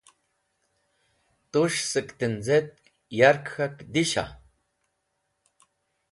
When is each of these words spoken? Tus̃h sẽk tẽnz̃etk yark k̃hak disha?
Tus̃h 1.51 1.81
sẽk 1.91 2.09
tẽnz̃etk 2.19 2.71
yark 3.19 3.45
k̃hak 3.53 3.77
disha? 3.93 4.25